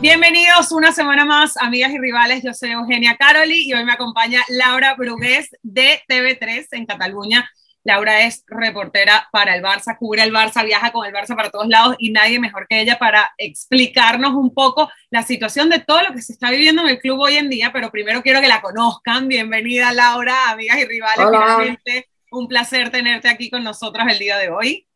[0.00, 2.44] Bienvenidos una semana más, amigas y rivales.
[2.44, 7.50] Yo soy Eugenia Caroli y hoy me acompaña Laura Brugués de TV3 en Cataluña.
[7.82, 11.66] Laura es reportera para el Barça, cubre el Barça, viaja con el Barça para todos
[11.66, 16.14] lados y nadie mejor que ella para explicarnos un poco la situación de todo lo
[16.14, 17.72] que se está viviendo en el club hoy en día.
[17.72, 19.26] Pero primero quiero que la conozcan.
[19.26, 21.26] Bienvenida, Laura, amigas y rivales.
[21.28, 24.86] Finalmente, un placer tenerte aquí con nosotros el día de hoy.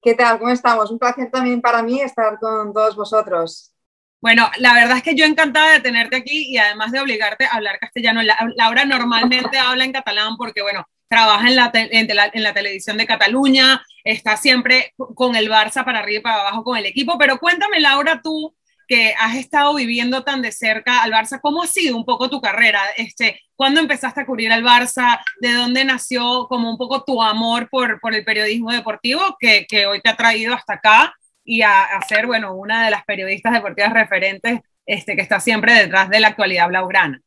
[0.00, 0.38] ¿Qué tal?
[0.38, 0.92] ¿Cómo estamos?
[0.92, 3.74] Un placer también para mí estar con todos vosotros.
[4.20, 7.50] Bueno, la verdad es que yo encantada de tenerte aquí y además de obligarte a
[7.50, 8.20] hablar castellano.
[8.56, 13.82] Laura normalmente habla en catalán porque, bueno, trabaja en la, en, la, televisión de Cataluña,
[14.04, 17.16] está siempre con el Barça para arriba y para abajo con el equipo.
[17.16, 18.54] Pero cuéntame, Laura, tú
[18.88, 22.40] que has estado viviendo tan de cerca al Barça, ¿cómo ha sido un poco tu
[22.40, 22.80] carrera?
[22.96, 25.20] Este, ¿Cuándo empezaste a cubrir al Barça?
[25.40, 29.86] ¿De dónde nació como un poco tu amor por, por el periodismo deportivo que, que
[29.86, 31.14] hoy te ha traído hasta acá?
[31.50, 36.10] Y a, ser, bueno, una de las periodistas deportivas referentes este, que está siempre detrás
[36.10, 37.22] de la actualidad blaugrana.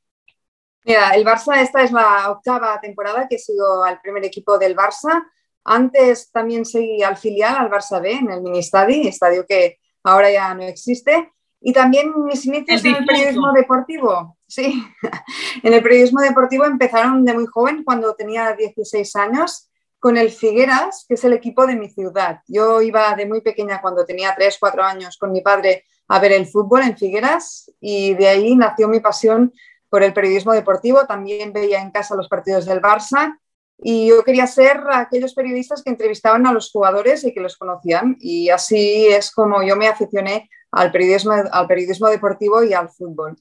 [0.85, 5.23] Mira, el Barça, esta es la octava temporada que sigo al primer equipo del Barça.
[5.63, 10.29] Antes también seguí al filial, al Barça B, en el mini estadio, estadio que ahora
[10.29, 11.31] ya no existe.
[11.59, 14.37] Y también mis inicios en el periodismo deportivo.
[14.47, 14.83] Sí,
[15.63, 19.70] en el periodismo deportivo empezaron de muy joven, cuando tenía 16 años
[20.01, 22.39] con el Figueras, que es el equipo de mi ciudad.
[22.47, 26.31] Yo iba de muy pequeña, cuando tenía 3, 4 años, con mi padre a ver
[26.31, 29.53] el fútbol en Figueras y de ahí nació mi pasión
[29.89, 31.05] por el periodismo deportivo.
[31.05, 33.37] También veía en casa los partidos del Barça
[33.77, 38.17] y yo quería ser aquellos periodistas que entrevistaban a los jugadores y que los conocían.
[38.19, 43.35] Y así es como yo me aficioné al periodismo, al periodismo deportivo y al fútbol.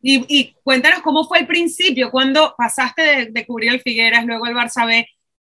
[0.00, 4.54] Y, cuéntanos cómo fue el principio, cuando pasaste de, de cubrir el Figueras, luego el
[4.54, 5.04] Barça B,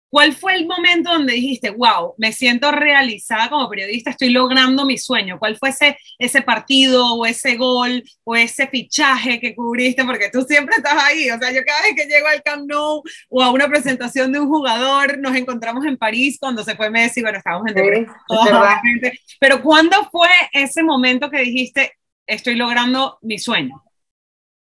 [0.08, 4.96] ¿Cuál fue el momento donde dijiste, wow, me siento realizada como periodista, estoy logrando mi
[4.96, 5.40] sueño?
[5.40, 10.04] ¿Cuál fue ese, ese partido o ese gol o ese fichaje que cubriste?
[10.04, 11.28] Porque tú siempre estás ahí.
[11.30, 14.38] O sea, yo cada vez que llego al Camp Nou o a una presentación de
[14.38, 18.06] un jugador, nos encontramos en París cuando se fue Messi, bueno, estábamos en
[19.02, 21.92] sí, Pero ¿cuándo fue ese momento que dijiste,
[22.24, 23.82] estoy logrando mi sueño?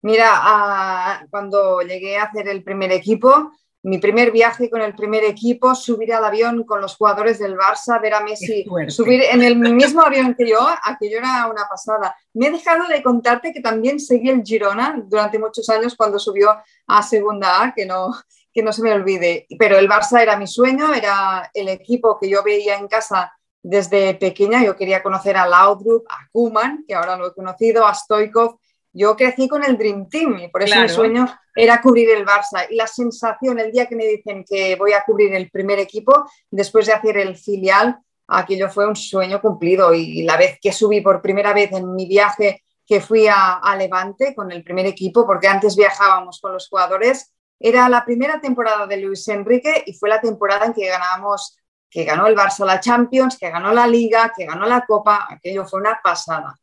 [0.01, 3.53] Mira, ah, cuando llegué a hacer el primer equipo,
[3.85, 8.01] mi primer viaje con el primer equipo, subir al avión con los jugadores del Barça,
[8.01, 12.17] ver a Messi subir en el mismo avión que yo, aquello era una pasada.
[12.33, 16.57] Me he dejado de contarte que también seguí el Girona durante muchos años cuando subió
[16.87, 18.11] a Segunda A, que no,
[18.55, 19.47] que no se me olvide.
[19.59, 24.15] Pero el Barça era mi sueño, era el equipo que yo veía en casa desde
[24.15, 24.65] pequeña.
[24.65, 28.57] Yo quería conocer a Laudrup, a Kuman, que ahora lo he conocido, a Stoikov,
[28.95, 32.67] yo crecí con el Dream Team y por eso mi sueño era cubrir el Barça.
[32.71, 36.25] Y la sensación el día que me dicen que voy a cubrir el primer equipo,
[36.49, 39.93] después de hacer el filial, aquello fue un sueño cumplido.
[39.93, 44.33] Y la vez que subí por primera vez en mi viaje que fui a, Levante
[44.35, 48.99] con el primer equipo, porque antes viajábamos con los jugadores, era la primera temporada de
[48.99, 51.57] Luis Enrique y fue la temporada en que ganamos,
[51.91, 55.65] que ganó el Barça la Champions, que ganó la Liga, que ganó la Copa, aquello
[55.65, 56.55] fue una pasada.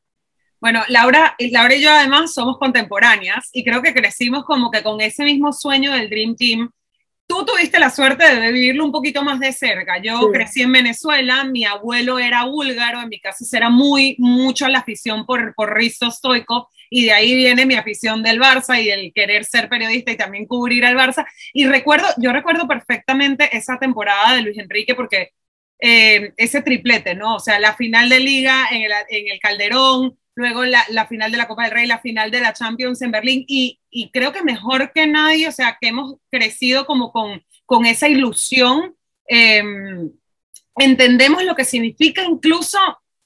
[0.61, 5.01] Bueno, Laura, Laura y yo además somos contemporáneas y creo que crecimos como que con
[5.01, 6.69] ese mismo sueño del Dream Team.
[7.25, 9.99] Tú tuviste la suerte de vivirlo un poquito más de cerca.
[9.99, 14.79] Yo crecí en Venezuela, mi abuelo era búlgaro, en mi casa era muy, mucho la
[14.79, 19.13] afición por, por Risto Stoico y de ahí viene mi afición del Barça y el
[19.13, 21.25] querer ser periodista y también cubrir al Barça.
[21.53, 25.29] Y recuerdo, yo recuerdo perfectamente esa temporada de Luis Enrique porque
[25.79, 27.38] eh, ese triplete, ¿no?
[27.38, 31.31] O sea, la final de liga en el, en el Calderón, luego la, la, final
[31.31, 34.31] de la Copa del Rey, la final de la Champions en Berlín, y, y, creo
[34.31, 38.96] que mejor que nadie, o sea, que hemos crecido como con, con esa ilusión,
[39.28, 40.12] em,
[40.78, 42.80] entendemos lo que significa incluso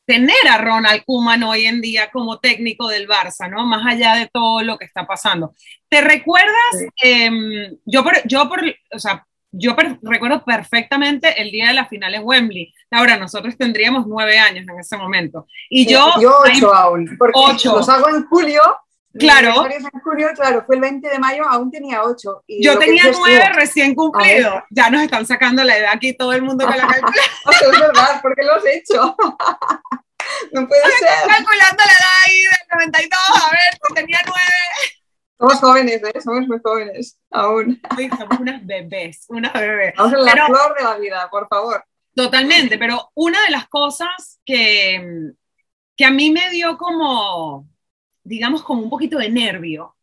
[0.06, 3.66] tener a Ronald Koeman hoy en día como técnico del Barça, ¿no?
[3.66, 5.54] Más allá de todo lo que está pasando.
[5.90, 6.86] ¿Te recuerdas?
[7.02, 12.14] Em, yo, por, yo por, o sea, yo recuerdo perfectamente el día de la final
[12.14, 12.74] en Wembley.
[12.96, 15.46] Ahora, nosotros tendríamos nueve años en ese momento.
[15.70, 16.14] Y yo...
[16.22, 17.76] Yo ocho aún, porque ocho.
[17.76, 18.62] los hago en julio.
[19.20, 19.68] Claro.
[19.70, 22.44] En julio, claro, fue el 20 de mayo, aún tenía ocho.
[22.48, 24.64] Y yo tenía nueve recién cumplido.
[24.70, 27.74] Ya nos están sacando la edad aquí todo el mundo con la calculadora.
[27.74, 29.16] es verdad, porque lo has hecho.
[30.54, 31.10] no puede ser.
[31.10, 34.96] Estoy calculando la edad ahí del 92, a ver, tenía nueve.
[35.38, 36.22] Somos jóvenes, ¿eh?
[36.22, 37.82] Somos muy jóvenes, aún.
[38.18, 39.94] somos unas bebés, unas bebés.
[39.98, 41.84] Vamos en la flor de la vida, por favor.
[42.16, 45.32] Totalmente, pero una de las cosas que,
[45.98, 47.68] que a mí me dio como,
[48.24, 49.96] digamos, como un poquito de nervio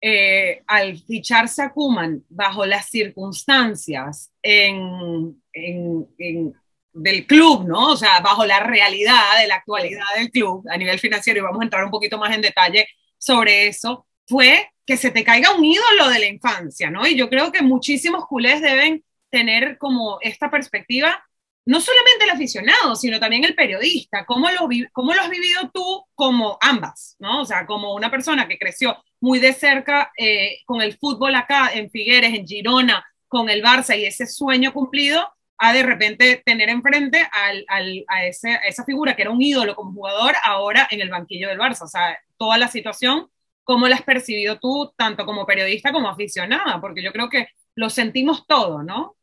[0.00, 6.54] eh, al ficharse a Kuman bajo las circunstancias en, en,
[6.92, 7.92] del club, ¿no?
[7.92, 11.62] O sea, bajo la realidad de la actualidad del club a nivel financiero, y vamos
[11.62, 15.64] a entrar un poquito más en detalle sobre eso, fue que se te caiga un
[15.64, 17.06] ídolo de la infancia, ¿no?
[17.06, 21.24] Y yo creo que muchísimos culés deben tener como esta perspectiva,
[21.66, 24.24] no solamente el aficionado, sino también el periodista.
[24.26, 27.42] ¿Cómo lo, cómo lo has vivido tú como ambas, ¿no?
[27.42, 31.70] O sea, como una persona que creció muy de cerca eh, con el fútbol acá
[31.72, 35.26] en Figueres, en Girona, con el Barça y ese sueño cumplido,
[35.56, 37.64] a de repente tener enfrente al,
[38.08, 41.82] a esa figura que era un ídolo como jugador, ahora en el banquillo del Barça.
[41.82, 43.30] O sea, toda la situación
[43.64, 46.80] ¿Cómo la has percibido tú, tanto como periodista como aficionada?
[46.80, 49.16] Porque yo creo que lo sentimos todo, ¿no?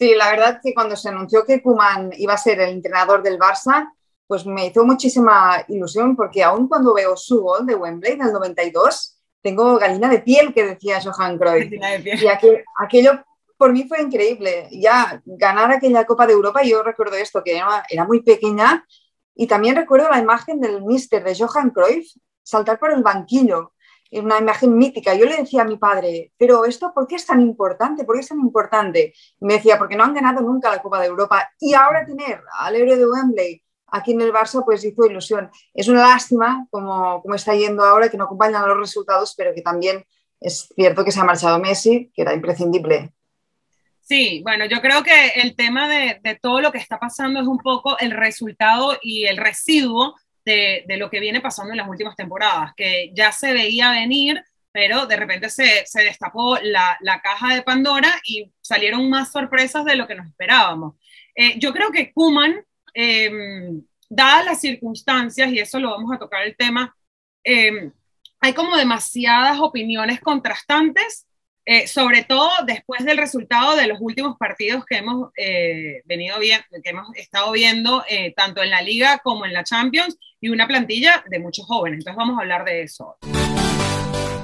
[0.00, 3.22] Sí, la verdad es que cuando se anunció que Kuman iba a ser el entrenador
[3.22, 3.92] del Barça,
[4.26, 9.18] pues me hizo muchísima ilusión porque aún cuando veo su gol de Wembley del 92,
[9.42, 11.70] tengo gallina de piel que decía Johan Cruyff.
[11.70, 12.26] Y
[12.78, 13.22] aquello
[13.58, 14.68] por mí fue increíble.
[14.70, 18.86] Ya ganar aquella Copa de Europa, yo recuerdo esto, que era, era muy pequeña,
[19.34, 22.10] y también recuerdo la imagen del mister de Johan Cruyff
[22.42, 23.74] saltar por el banquillo,
[24.12, 25.14] una imagen mítica.
[25.14, 28.04] Yo le decía a mi padre, pero esto, ¿por qué es tan importante?
[28.04, 29.14] ¿Por qué es tan importante?
[29.40, 31.50] Me decía, porque no han ganado nunca la Copa de Europa.
[31.60, 35.50] Y ahora tener al héroe de Wembley aquí en el Barça, pues hizo ilusión.
[35.74, 39.62] Es una lástima como, como está yendo ahora, que no acompañan los resultados, pero que
[39.62, 40.04] también
[40.40, 43.12] es cierto que se ha marchado Messi, que era imprescindible.
[44.00, 47.46] Sí, bueno, yo creo que el tema de, de todo lo que está pasando es
[47.46, 52.16] un poco el resultado y el residuo de, lo que viene pasando en las últimas
[52.16, 54.42] temporadas, que ya se veía venir,
[54.72, 60.06] pero de repente se, destapó la, caja de Pandora y salieron más sorpresas de lo
[60.06, 60.94] que nos esperábamos.
[61.34, 62.64] Eh, yo creo que Kuman,
[62.94, 66.94] em, dadas las circunstancias, y eso lo vamos a tocar el tema,
[67.44, 67.92] em,
[68.40, 71.26] hay como demasiadas opiniones contrastantes
[71.72, 76.66] eh, sobre todo después del resultado de los últimos partidos que hemos eh, venido viendo,
[76.82, 80.66] que hemos estado viendo eh, tanto en la liga como en la Champions y una
[80.66, 81.98] plantilla de muchos jóvenes.
[81.98, 83.18] Entonces vamos a hablar de eso.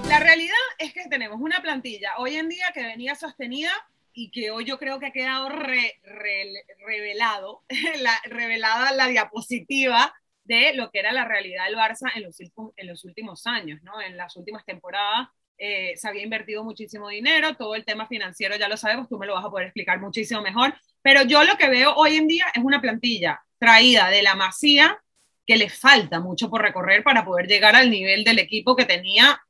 [0.08, 3.72] La realidad es que tenemos una plantilla hoy en día que venía sostenida
[4.12, 7.64] y que hoy yo creo que ha quedado revelado,
[7.98, 10.14] la, revelada la diapositiva
[10.44, 14.00] de lo que era la realidad del Barça en los, en los últimos años, ¿no?
[14.00, 15.26] en las últimas temporadas
[15.58, 19.26] eh, se había invertido muchísimo dinero, todo el tema financiero ya lo sabemos, tú me
[19.26, 22.46] lo vas a poder explicar muchísimo mejor, pero yo lo que veo hoy en día
[22.54, 24.98] es una plantilla traída de la Masía
[25.46, 29.40] que le falta mucho por recorrer para poder llegar al nivel del equipo que tenía,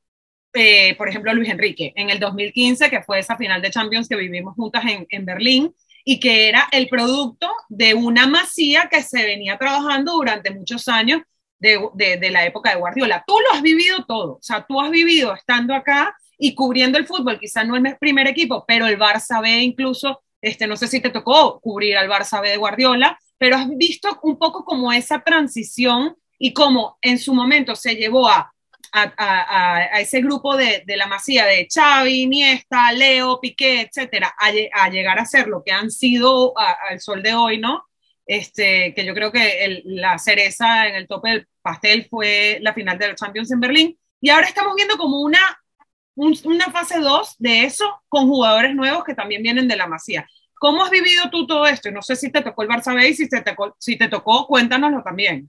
[0.52, 4.16] eh, por ejemplo, Luis Enrique en el 2015, que fue esa final de Champions que
[4.16, 5.74] vivimos juntas en, en Berlín
[6.04, 11.22] y que era el producto de una Masía que se venía trabajando durante muchos años
[11.58, 13.24] de, la época de Guardiola.
[13.26, 17.06] Tú lo has vivido todo, o sea, tú has vivido estando acá y cubriendo el
[17.06, 21.00] fútbol, quizás no el primer equipo, pero el Barça B incluso, este, no sé si
[21.00, 25.20] te tocó cubrir al Barça B de Guardiola, pero has visto un poco como esa
[25.20, 28.52] transición y cómo en su momento se llevó a,
[28.92, 35.26] a, ese grupo de, la masía de Xavi, Iniesta, Leo, Piqué, etcétera, a, llegar a
[35.26, 37.85] ser lo que han sido al sol de hoy, ¿no?
[38.26, 42.98] Este, que yo creo que la cereza en el tope del pastel fue la final
[42.98, 43.98] de la Champions en Berlín.
[44.20, 45.40] Y ahora estamos viendo como una,
[46.16, 50.26] una fase 2 de eso con jugadores nuevos que también vienen de la Masía.
[50.58, 51.90] ¿Cómo has vivido tú todo esto?
[51.90, 54.46] No sé si te tocó el Barça B y si te tocó, si te tocó
[54.46, 55.46] cuéntanoslo también.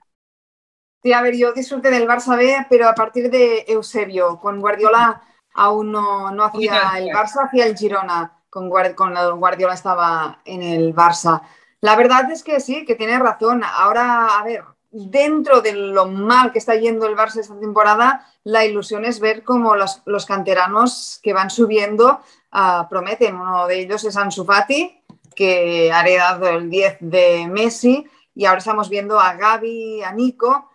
[1.02, 5.22] Sí, a ver, yo disfruté del Barça B, pero a partir de Eusebio, con Guardiola
[5.54, 10.94] aún no, no hacía el Barça, hacía el Girona, con, con Guardiola estaba en el
[10.94, 11.42] Barça.
[11.88, 13.64] La verdad es que sí, que tiene razón.
[13.64, 18.66] Ahora, a ver, dentro de lo mal que está yendo el Barça esta temporada, la
[18.66, 22.20] ilusión es ver cómo los, canteranos que van subiendo
[22.52, 23.38] ah, prometen.
[23.38, 25.02] Uno de ellos es Ansu Fati,
[25.34, 30.70] que ha heredado el 10 de Messi, y ahora estamos viendo a Gaby, a Nico.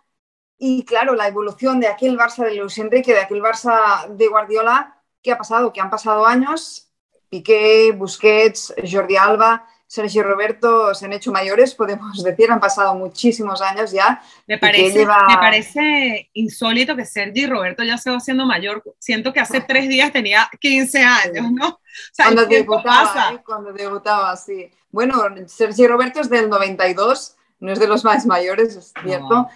[0.57, 4.99] Y claro, la evolución de aquel Barça de Luis Enrique, de aquel Barça de Guardiola,
[5.21, 5.71] ¿qué ha pasado?
[5.71, 6.89] Que han pasado años,
[7.29, 12.95] Piqué, Busquets, Jordi Alba, Sergio y Roberto se han hecho mayores, podemos decir, han pasado
[12.95, 14.23] muchísimos años ya.
[14.47, 18.81] Me parece, me parece insólito que Sergio y Roberto ya se va haciendo mayor.
[18.97, 21.79] Siento que hace tres días tenía 15 años, ¿no?
[22.17, 23.43] cuando debutaba, ¿eh?
[23.45, 24.71] cuando debutaba, sí.
[24.89, 29.47] Bueno, Sergio Roberto es del 92, no es de los más mayores, es cierto.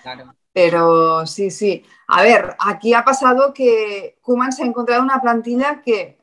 [0.54, 1.84] Pero sí, sí.
[2.08, 6.17] A ver, aquí ha pasado que Kuman se ha encontrado una plantilla que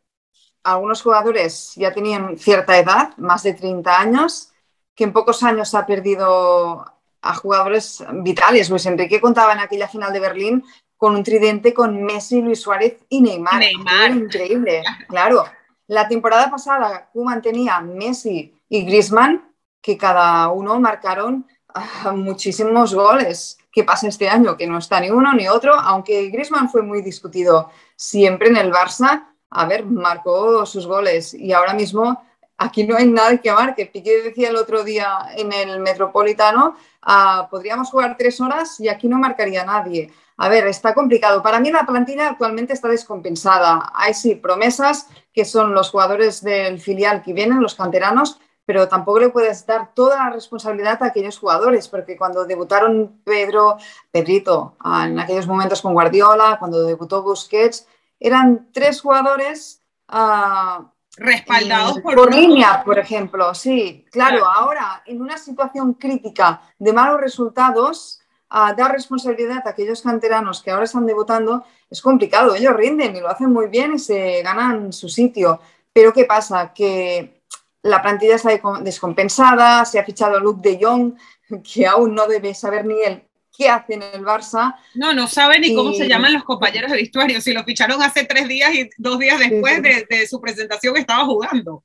[0.65, 4.53] algunos jugadores ya tenían cierta edad, más de 30 años,
[4.95, 6.85] que en pocos años ha perdido
[7.21, 8.71] a jugadores vitales.
[8.71, 10.65] Luis Enrique contaba en aquella final de Berlín
[10.97, 13.59] con un tridente con Messi, Luis Suárez y Neymar.
[13.59, 14.11] Neymar.
[14.11, 15.45] Increíble, claro.
[15.87, 19.53] La temporada pasada Kuman tenía Messi y Griezmann
[19.83, 23.59] que cada uno marcaron ah, muchísimos goles.
[23.71, 24.57] ¿Qué pasa este año?
[24.57, 28.73] Que no está ni uno ni otro, aunque Griezmann fue muy discutido siempre en el
[28.73, 32.23] Barça, a ver, marcó sus goles y ahora mismo
[32.57, 33.87] aquí no hay nada que marque.
[33.87, 39.09] Piqué decía el otro día en el Metropolitano, ah, podríamos jugar tres horas y aquí
[39.09, 40.13] no marcaría nadie.
[40.37, 41.43] A ver, está complicado.
[41.43, 43.93] Para mí la plantilla actualmente está descompensada.
[43.95, 49.21] Hay sí promesas que son los jugadores del filial que vienen, los canteranos, pero tampoco
[49.21, 53.77] le puedes dar toda la responsabilidad a aquellos jugadores, porque cuando debutaron Pedro,
[54.11, 57.87] Pedrito, en aquellos momentos con Guardiola, cuando debutó Busquets,
[58.19, 60.85] eran tres jugadores uh,
[61.17, 63.55] respaldados por, por línea, por ejemplo.
[63.55, 68.21] Sí, claro, ahora en una situación crítica de malos resultados,
[68.57, 72.55] a dar responsabilidad a aquellos canteranos que ahora están debutando es complicado.
[72.55, 75.61] Ellos rinden y lo hacen muy bien y se ganan su sitio.
[75.93, 76.73] Pero ¿qué pasa?
[76.73, 77.43] Que
[77.83, 81.15] la plantilla está descompensada, se ha fichado Luke de Jong,
[81.75, 83.25] que aún no debe saber ni él
[83.57, 84.75] qué hace en el Barça.
[84.95, 87.41] No, no sabe ni cómo se llaman los compañeros de vestuario.
[87.41, 91.25] Si lo ficharon hace tres días y dos días después de, de, su presentación estaba
[91.25, 91.85] jugando.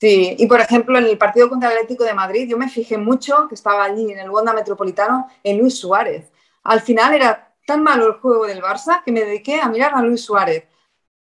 [0.00, 2.98] Sí, y por ejemplo, en el partido contra el Atlético de Madrid, yo me fijé
[2.98, 6.30] mucho que estaba allí en el Wanda Metropolitano en Luis Suárez.
[6.62, 10.02] Al final era tan malo el juego del Barça que me dediqué a mirar a
[10.02, 10.64] Luis Suárez.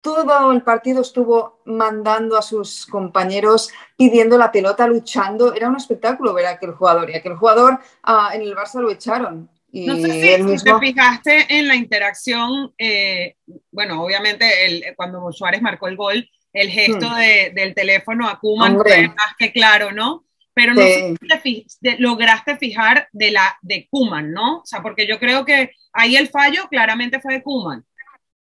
[0.00, 5.52] Todo el partido estuvo mandando a sus compañeros, pidiendo la pelota, luchando.
[5.54, 7.10] Era un espectáculo ver a aquel jugador.
[7.10, 9.50] Y aquel jugador ah, en el Barça lo echaron.
[9.70, 13.36] Y no sé si, te fijaste en la interacción, eh,
[13.70, 17.54] bueno, obviamente el, cuando Suárez marcó el gol, el gesto hmm.
[17.54, 20.24] del teléfono a Kuman fue más que claro, ¿no?
[20.54, 21.66] Pero no sé si
[21.98, 24.58] lograste fijar de la de Kuman, ¿no?
[24.58, 27.84] O sea, porque yo creo que ahí el fallo claramente fue de Kuman,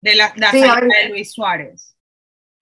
[0.01, 1.97] de la, de Luis Suárez.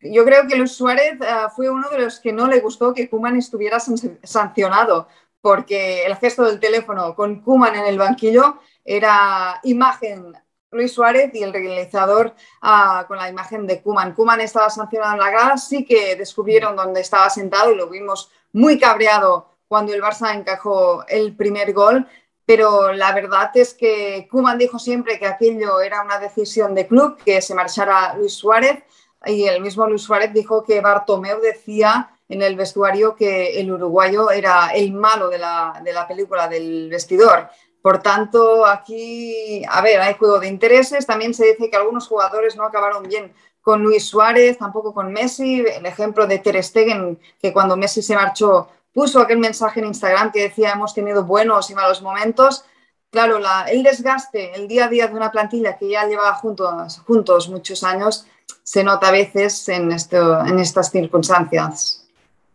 [0.01, 3.09] Yo creo que Luis Suárez uh, fue uno de los que no le gustó que
[3.09, 5.09] Kuman estuviera sancionado,
[5.45, 10.33] porque el gesto del teléfono con Kuman en el banquillo era imagen
[10.71, 14.15] Luis Suárez y el realizador ah, con la imagen de Kuman.
[14.15, 18.31] Kuman estaba sancionado en la grada, sí que descubrieron dónde estaba sentado y lo vimos
[18.55, 22.09] muy cabreado cuando el Barça encajó el primer gol,
[22.47, 27.19] pero la verdad es que Kuman dijo siempre que aquello era una decisión de club,
[27.23, 28.83] que se marchara Luis Suárez,
[29.27, 34.31] y el mismo Luis Suárez dijo que Bartomeu decía en el vestuario que el uruguayo
[34.31, 37.49] era el malo de la, de la película del vestidor.
[37.83, 41.05] Por tanto, aquí, a ver, hay juego de intereses.
[41.07, 45.61] También se dice que algunos jugadores no acabaron bien con Luis Suárez, tampoco con Messi.
[45.61, 50.33] El ejemplo de Ter Stegen, que cuando Messi se marchó puso aquel mensaje en Instagram
[50.33, 52.65] que decía hemos tenido buenos y malos momentos.
[53.11, 57.03] Claro, la, el desgaste, el día a día de una plantilla que ya lleva juntos,
[57.07, 58.27] juntos muchos años,
[58.63, 62.04] se nota a veces en, esto, en estas circunstancias.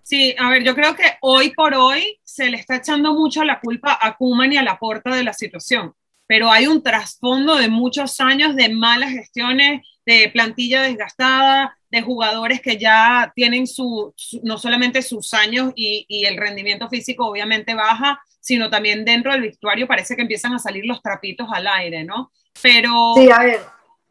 [0.10, 3.60] Sí, a ver, yo creo que hoy por hoy se le está echando mucho la
[3.60, 5.94] culpa a Kuman y a la porta de la situación,
[6.26, 12.60] pero hay un trasfondo de muchos años de malas gestiones, de plantilla desgastada, de jugadores
[12.60, 18.20] que ya tienen su, no solamente sus años y, y, el rendimiento físico obviamente baja,
[18.40, 22.32] sino también dentro del vestuario parece que empiezan a salir los trapitos al aire, ¿no?
[22.64, 23.14] Pero...
[23.16, 23.60] Sí, a ver,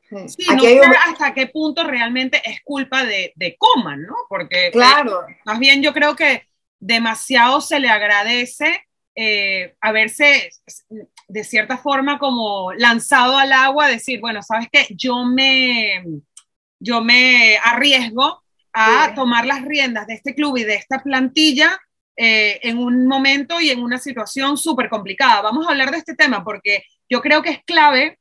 [0.08, 0.62] Sí, no
[1.06, 4.14] hasta qué punto realmente es culpa de, de Coman, ¿no?
[4.28, 5.26] Porque eh, claro.
[5.44, 6.44] más bien yo creo que
[6.80, 10.50] demasiado se le agradece eh, haberse
[11.26, 16.04] de cierta forma como lanzado al agua, decir, bueno, sabes qué, yo me,
[16.78, 21.78] yo me arriesgo a tomar las riendas de este club y de esta plantilla
[22.16, 25.42] eh, en un momento y en una situación súper complicada.
[25.42, 28.18] Vamos a hablar de este tema porque yo creo que es clave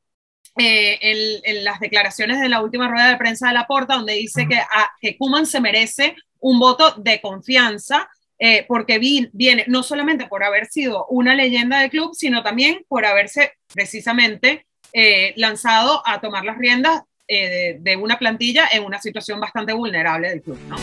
[0.58, 4.48] eh, en, las declaraciones de la última rueda de prensa de la Porta, donde dice
[4.48, 8.10] que, a, que Kuman se merece un voto de confianza,
[8.40, 13.06] eh, porque viene no solamente por haber sido una leyenda del club, sino también por
[13.06, 19.74] haberse precisamente eh, lanzado a tomar las riendas de, una plantilla en una situación bastante
[19.74, 20.58] vulnerable del club.
[20.70, 20.78] ¿no?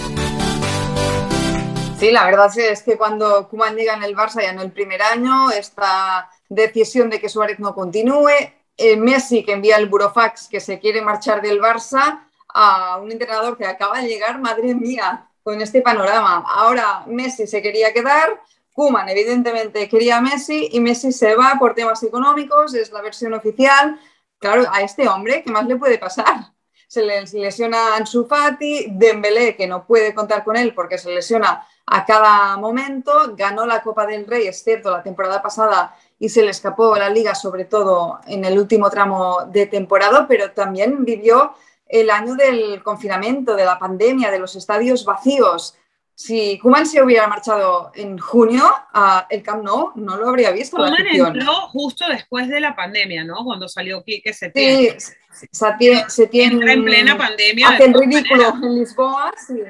[1.99, 5.01] Sí, la verdad es que cuando Kuman llega en el Barça ya en el primer
[5.01, 8.29] año, esta decisión de que Suárez no continúe,
[8.77, 13.57] eh, Messi que envía el burofax que se quiere marchar del Barça a un entrenador
[13.57, 16.45] que acaba de llegar, madre mía, con este panorama.
[16.47, 18.41] Ahora Messi se quería quedar,
[18.73, 24.01] Kuman evidentemente quería Messi y Messi se va por temas económicos, es la versión oficial.
[24.39, 26.53] Claro, a este hombre, ¿qué más le puede pasar?
[26.89, 31.67] Se le lesiona Ansu Fati, Dembélé, que no puede contar con él porque se lesiona
[31.87, 36.43] a cada momento, ganó la Copa del Rey, es cierto, la temporada pasada y se
[36.43, 41.55] le escapó la liga, sobre todo en el último tramo de temporada, pero también vivió
[41.87, 45.77] el año del confinamiento, de la pandemia, de los estadios vacíos.
[46.17, 50.77] si Kuman se hubiera marchado en junio, uh, el Camp Nou no lo habría visto.
[50.77, 53.45] Kuman entró justo después de la pandemia, ¿no?
[53.45, 55.01] Cuando salió Quique Setién.
[55.01, 55.13] Sí,
[55.51, 57.71] Setién, Setién en plena pandemia.
[57.71, 59.61] Hace el ridículo en Lisboa, sí.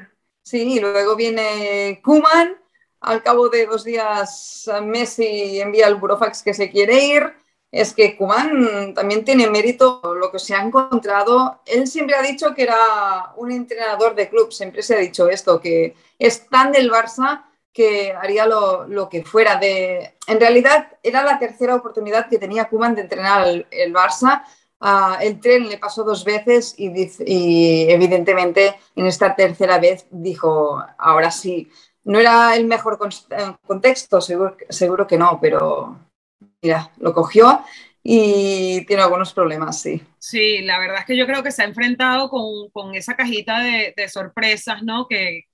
[0.43, 2.57] Sí, y luego viene Kuman.
[3.05, 7.45] Al cabo de dos días, Messi envía el burofax que se quiere ir
[7.75, 11.61] es que Kuman también tiene mérito lo que se ha encontrado.
[11.67, 15.61] Él siempre ha dicho que era un entrenador de club, siempre se ha dicho esto,
[15.61, 17.43] que es tan del Barça
[17.73, 19.57] que haría lo, que fuera.
[19.57, 20.15] De...
[20.29, 24.45] En realidad era la tercera oportunidad que tenía Kuman de entrenar el, Barça.
[24.79, 26.93] Ah, el tren le pasó dos veces y,
[27.27, 31.69] y evidentemente en esta tercera vez dijo, ahora sí,
[32.05, 32.99] no era el mejor
[33.67, 35.99] contexto, seguro, seguro que no, pero
[36.63, 37.65] mira, lo cogió
[38.03, 40.03] y tiene algunos problemas, sí.
[40.19, 44.09] Sí, la verdad es que yo creo que se ha enfrentado con, esa cajita de,
[44.09, 45.09] sorpresas, ¿no?
[45.09, 45.45] Que,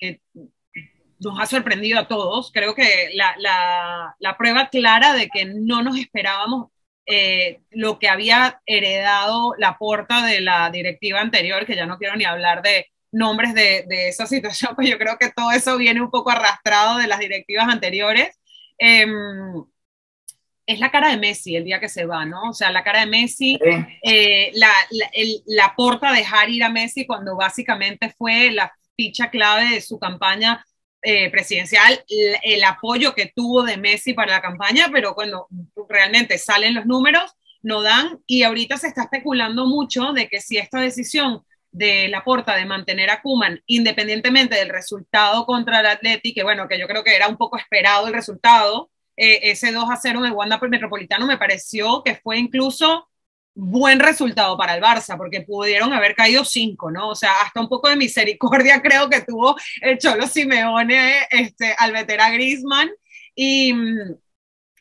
[1.20, 2.50] nos ha sorprendido a todos.
[2.52, 6.70] Creo que la, prueba clara de que no nos esperábamos
[7.06, 12.16] eh, lo que había heredado la porta de la directiva anterior, que ya no quiero
[12.16, 16.10] ni hablar de nombres de, esa situación, pues yo creo que todo eso viene un
[16.10, 18.38] poco arrastrado de las directivas anteriores.
[18.78, 19.64] Em,
[20.66, 22.50] es la cara de Messi el día que se va, ¿no?
[22.50, 23.58] O sea, la cara de Messi,
[24.04, 24.72] eh, la,
[25.46, 30.64] la, porta dejar ir a Messi cuando básicamente fue la ficha clave de su campaña
[31.02, 35.48] eh, presidencial, el, apoyo que tuvo de Messi para la campaña, pero cuando
[35.88, 40.58] realmente salen los números, no dan, y ahorita se está especulando mucho de que si
[40.58, 46.34] esta decisión de la porta de mantener a Kuman independientemente del resultado contra el Atleti,
[46.34, 49.84] que bueno, que yo creo que era un poco esperado el resultado, eh, ese 2
[49.90, 53.08] a 0 en el Metropolitano me pareció que fue incluso
[53.54, 57.10] buen resultado para el Barça, porque pudieron haber caído cinco, ¿no?
[57.10, 61.92] O sea, hasta un poco de misericordia creo que tuvo el Cholo Simeone este, al
[61.92, 62.90] meter a Griezmann
[63.34, 63.74] y,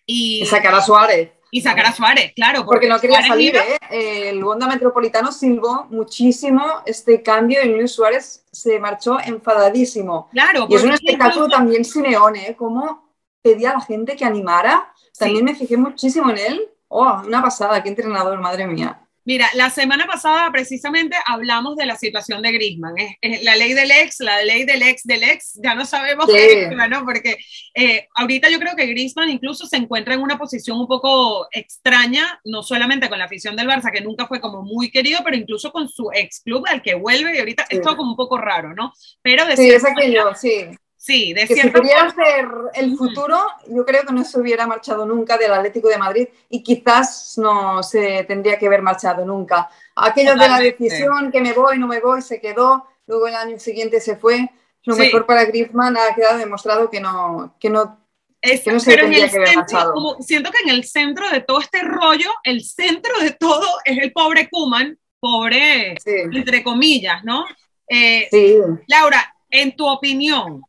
[0.05, 1.31] y, sacar a Suárez.
[1.51, 2.65] Y sacar a Suárez, claro.
[2.65, 4.29] Porque, no quería salir, ¿eh?
[4.29, 10.29] El Wanda Metropolitano silbó muchísimo este cambio y Luis Suárez se marchó enfadadísimo.
[10.31, 10.67] Claro.
[10.69, 12.55] Y es un espectáculo también Simeone, ¿eh?
[12.55, 13.09] Como
[13.41, 14.93] pedía a la gente que animara.
[15.17, 16.69] También me fijé muchísimo en él.
[16.87, 19.07] Oh, una pasada, qué entrenador, madre mía.
[19.29, 22.95] Mira, la semana pasada precisamente hablamos de la situación de Griezmann.
[23.21, 26.63] Es, la ley del ex, la ley del ex del ex, ya no sabemos qué
[26.63, 27.05] es, ¿no?
[27.05, 27.37] Porque
[27.75, 32.41] eh, ahorita yo creo que Griezmann incluso se encuentra en una posición un poco extraña,
[32.43, 35.71] no solamente con la afición del Barça, que nunca fue como muy querido, pero incluso
[35.71, 38.73] con su ex club al que vuelve y ahorita es todo como un poco raro,
[38.73, 38.93] ¿no?
[39.21, 40.69] Pero de sí, es aquello, sí.
[40.99, 45.05] Sí, de que si pudiera ser el futuro, yo creo que no se hubiera marchado
[45.05, 49.69] nunca del Atlético de Madrid y quizás no se tendría que haber marchado nunca.
[49.95, 53.57] Aquello de la decisión que me voy, no me voy, se quedó, luego el año
[53.59, 54.49] siguiente se fue.
[54.83, 57.97] Lo mejor para Griezmann ha quedado demostrado que no, que no,
[58.41, 60.17] que no se tendría que haber marchado.
[60.19, 64.11] siento que en el centro de todo este rollo, el centro de todo es el
[64.11, 67.45] pobre Kuman, pobre, entre comillas, ¿no?
[67.87, 68.57] Eh, sí.
[68.87, 70.61] Laura, en tu opinión,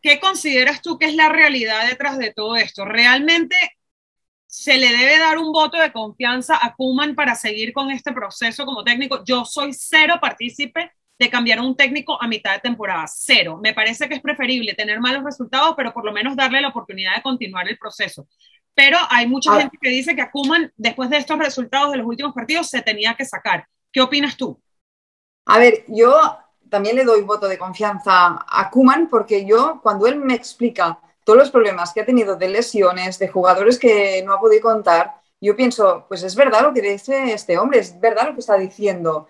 [0.00, 2.84] ¿qué consideras tú que es la realidad detrás de todo esto?
[2.84, 3.56] ¿Realmente
[4.46, 8.64] se le debe dar un voto de confianza a Kuman para seguir con este proceso
[8.64, 9.24] como técnico?
[9.24, 13.60] Yo soy cero partícipe de cambiar un técnico a mitad de temporada, cero.
[13.62, 17.14] Me parece que es preferible tener malos resultados, pero por lo menos darle la oportunidad
[17.14, 18.26] de continuar el proceso.
[18.74, 19.60] Pero hay mucha ah.
[19.60, 22.80] gente que dice que a Kuman, después de estos resultados de los últimos partidos, se
[22.80, 23.66] tenía que sacar.
[23.92, 24.60] ¿Qué opinas tú?
[25.44, 26.38] A ver, yo
[26.70, 31.38] también le doy voto de confianza a Kuman porque yo, cuando él me explica todos
[31.38, 35.56] los problemas que ha tenido de lesiones, de jugadores que no ha podido contar, yo
[35.56, 39.28] pienso, pues es verdad lo que dice este hombre, es verdad lo que está diciendo.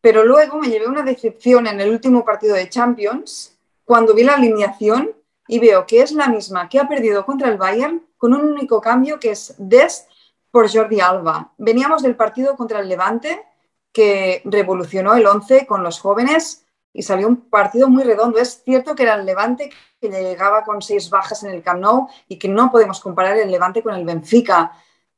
[0.00, 4.34] Pero luego me llevé una decepción en el último partido de Champions, cuando vi la
[4.34, 5.10] alineación
[5.46, 8.80] y veo que es la misma que ha perdido contra el Bayern, con un único
[8.80, 10.06] cambio que es Des
[10.50, 11.52] por Jordi Alba.
[11.58, 13.44] Veníamos del partido contra el Levante,
[13.92, 18.38] que revolucionó el 11 con los jóvenes y salió un partido muy redondo.
[18.38, 22.08] Es cierto que era el Levante que llegaba con seis bajas en el Camp Nou
[22.28, 24.72] y que no podemos comparar el Levante con el Benfica.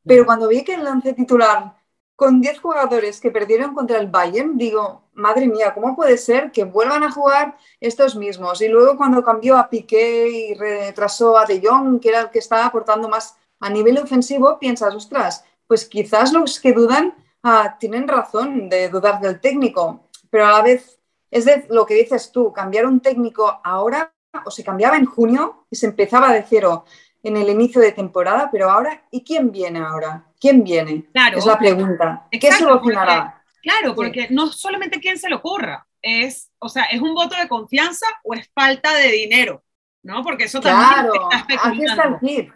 [0.07, 1.75] Pero cuando vi que el lance titular
[2.17, 6.65] con 10 jugadores que perdieron contra el Bayern, digo, madre mía, ¿cómo puede ser que
[6.65, 8.61] vuelvan a jugar estos mismos?
[8.61, 12.39] Y luego cuando cambió a Piqué y retrasó a De Jong, que era el que
[12.39, 18.07] estaba aportando más a nivel ofensivo, piensas, ostras, pues quizás los que dudan ah, tienen
[18.07, 22.53] razón de dudar del técnico, pero a la vez es de lo que dices tú,
[22.53, 24.13] cambiar un técnico ahora
[24.45, 26.85] o se cambiaba en junio y se empezaba de cero
[27.23, 30.27] en el inicio de temporada, pero ahora, ¿y quién viene ahora?
[30.39, 31.07] ¿Quién viene?
[31.13, 31.39] Claro.
[31.39, 32.27] Es la pregunta.
[32.31, 33.43] ¿Qué solucionará?
[33.63, 37.49] claro, porque no solamente quién se lo ocurra, es, o sea, ¿es un voto de
[37.49, 39.65] confianza o es falta de dinero?
[40.05, 40.23] ¿no?
[40.23, 41.29] Porque eso también claro,
[41.63, 42.53] aquí está el hit.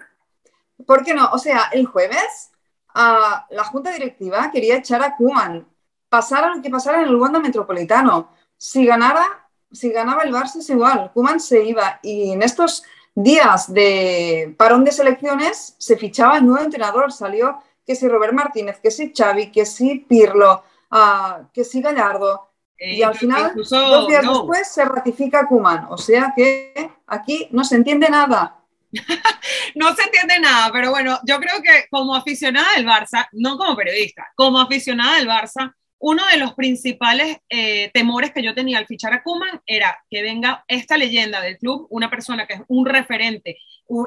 [0.86, 1.30] ¿Por qué no?
[1.32, 2.50] O sea, el jueves
[2.94, 5.66] uh, la junta directiva quería echar a Kuman,
[6.08, 8.32] pasara lo que pasara en el Wanda Metropolitano.
[8.58, 12.82] Si ganara, si ganaba el Barça es igual, Kuman se iba y en estos
[13.14, 18.78] días de parón de selecciones se fichaba el nuevo entrenador, salió que si Robert Martínez,
[18.80, 24.22] que si Xavi, que si Pirlo, uh, que si Gallardo, y al final, dos días
[24.22, 25.86] después, se ratifica Kuman.
[25.90, 28.56] O sea que aquí no se entiende nada.
[29.74, 33.76] no se entiende nada, pero bueno, yo creo que como aficionada del Barça, no como
[33.76, 38.86] periodista, como aficionada del Barça, uno de los principales eh, temores que yo tenía al
[38.86, 42.86] fichar a Kuman era que venga esta leyenda del club, una persona que es un
[42.86, 43.58] referente,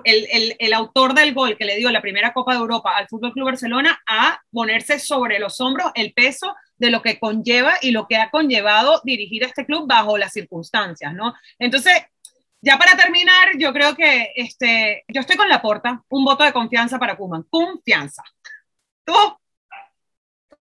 [0.03, 3.45] el, autor del gol que le dio la primera Copa de Europa al Fútbol Club
[3.45, 8.17] Barcelona, a ponerse sobre los hombros el peso de lo que conlleva y lo que
[8.17, 11.33] ha conllevado dirigir a este club bajo las circunstancias, ¿no?
[11.59, 11.93] Entonces,
[12.61, 16.53] ya para terminar, yo creo que este, yo estoy con la porta, un voto de
[16.53, 18.23] confianza para Kuman, confianza.
[19.03, 19.13] ¿Tú?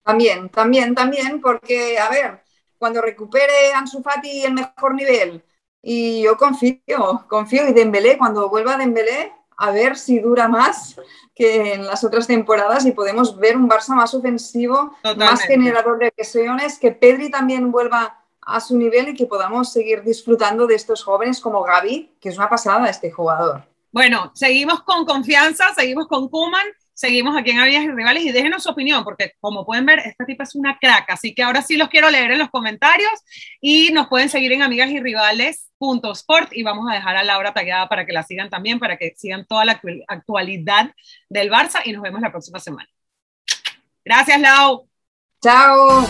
[0.03, 2.43] También, también, también, porque, a ver,
[2.77, 5.43] cuando recupere Ansu Fati el mejor nivel,
[5.81, 10.95] y yo confío, confío, y Dembélé, cuando vuelva Dembélé, a ver si dura más
[11.35, 16.09] que en las otras temporadas y podemos ver un Barça más ofensivo, más generador de
[16.09, 21.03] ocasiones, que Pedri también vuelva a su nivel y que podamos seguir disfrutando de estos
[21.03, 23.63] jóvenes como Gaby, que es una pasada este jugador.
[23.91, 28.63] Bueno, seguimos con confianza, seguimos con Kuman, seguimos aquí en Amigas y Rivales y déjenos
[28.63, 31.77] su opinión, porque como pueden ver, esta tipa es una crack, así que ahora sí
[31.77, 33.12] los quiero leer en los comentarios
[33.62, 35.69] y nos pueden seguir en Amigas y Rivales
[36.13, 39.13] Sport y vamos a dejar a Laura tallada para que la sigan también, para que
[39.17, 40.93] sigan toda la actualidad
[41.29, 42.89] del Barça y nos vemos la próxima semana.
[44.06, 44.88] Gracias, Lau.
[45.41, 46.08] Chao.